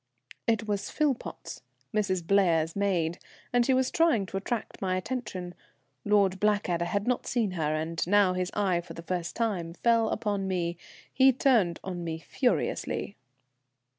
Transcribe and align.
It 0.47 0.67
was 0.67 0.89
Philpotts, 0.89 1.61
"Mrs. 1.93 2.25
Blair's" 2.25 2.75
maid, 2.75 3.19
and 3.53 3.63
she 3.63 3.71
was 3.75 3.91
trying 3.91 4.25
to 4.25 4.37
attract 4.37 4.81
my 4.81 4.97
attention. 4.97 5.53
Lord 6.05 6.39
Blackadder 6.39 6.85
had 6.85 7.05
not 7.07 7.27
seen 7.27 7.51
her, 7.51 7.75
and 7.75 8.03
now 8.07 8.33
his 8.33 8.49
eye, 8.55 8.81
for 8.81 8.95
the 8.95 9.03
first 9.03 9.35
time, 9.35 9.73
fell 9.75 10.09
upon 10.09 10.47
me. 10.47 10.75
He 11.13 11.31
turned 11.31 11.79
on 11.83 12.03
me 12.03 12.17
furiously. 12.17 13.15